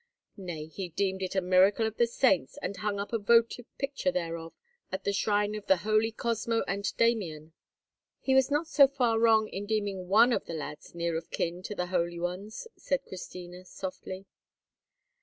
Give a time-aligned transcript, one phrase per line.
[0.37, 4.11] Nay, he deemed it a miracle of the saints, and hung up a votive picture
[4.11, 4.51] thereof
[4.91, 7.53] at the shrine of the holy Cosmo and Damian."
[8.19, 11.61] "He was not so far wrong in deeming one of the lads near of kin
[11.61, 14.25] to the holy ones," said Christina, softly.